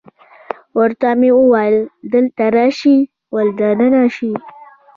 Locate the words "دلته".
2.13-2.43